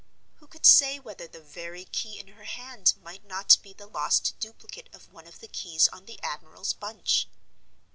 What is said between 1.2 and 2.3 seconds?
the very key in